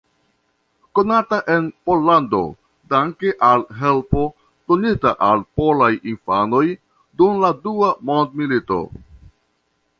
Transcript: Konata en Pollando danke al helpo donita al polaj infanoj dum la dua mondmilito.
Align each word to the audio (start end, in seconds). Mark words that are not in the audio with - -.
Konata 0.99 1.37
en 1.55 1.65
Pollando 1.89 2.39
danke 2.93 3.35
al 3.49 3.65
helpo 3.83 4.25
donita 4.73 5.13
al 5.29 5.45
polaj 5.61 5.93
infanoj 6.15 6.65
dum 7.23 7.41
la 7.45 7.55
dua 7.67 7.95
mondmilito. 8.11 8.85